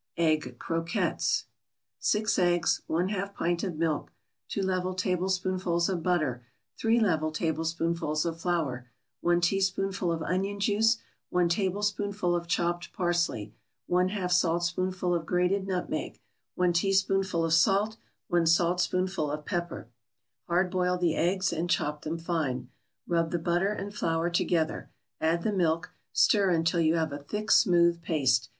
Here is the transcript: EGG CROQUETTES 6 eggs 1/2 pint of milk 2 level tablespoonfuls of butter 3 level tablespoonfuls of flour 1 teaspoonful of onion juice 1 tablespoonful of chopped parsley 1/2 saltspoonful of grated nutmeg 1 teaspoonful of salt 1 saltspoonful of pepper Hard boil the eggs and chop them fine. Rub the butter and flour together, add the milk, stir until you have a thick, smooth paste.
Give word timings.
EGG 0.17 0.57
CROQUETTES 0.57 1.45
6 1.99 2.39
eggs 2.39 2.81
1/2 2.89 3.35
pint 3.35 3.63
of 3.63 3.75
milk 3.75 4.11
2 4.49 4.63
level 4.63 4.95
tablespoonfuls 4.95 5.89
of 5.89 6.01
butter 6.01 6.43
3 6.79 6.99
level 6.99 7.31
tablespoonfuls 7.31 8.25
of 8.25 8.41
flour 8.41 8.87
1 9.19 9.39
teaspoonful 9.41 10.11
of 10.11 10.23
onion 10.23 10.59
juice 10.59 10.97
1 11.29 11.47
tablespoonful 11.49 12.35
of 12.35 12.47
chopped 12.47 12.91
parsley 12.93 13.53
1/2 13.91 14.31
saltspoonful 14.31 15.13
of 15.13 15.27
grated 15.27 15.67
nutmeg 15.67 16.19
1 16.55 16.73
teaspoonful 16.73 17.45
of 17.45 17.53
salt 17.53 17.97
1 18.27 18.47
saltspoonful 18.47 19.29
of 19.29 19.45
pepper 19.45 19.87
Hard 20.47 20.71
boil 20.71 20.97
the 20.97 21.15
eggs 21.15 21.53
and 21.53 21.69
chop 21.69 22.01
them 22.01 22.17
fine. 22.17 22.69
Rub 23.05 23.29
the 23.29 23.37
butter 23.37 23.71
and 23.71 23.93
flour 23.93 24.31
together, 24.31 24.89
add 25.19 25.43
the 25.43 25.53
milk, 25.53 25.91
stir 26.11 26.49
until 26.49 26.79
you 26.81 26.95
have 26.95 27.13
a 27.13 27.19
thick, 27.19 27.51
smooth 27.51 28.01
paste. 28.01 28.49